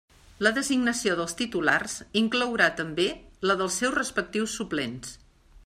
[0.45, 3.05] La designació dels titulars inclourà també
[3.51, 5.17] la dels seus respectius suplents.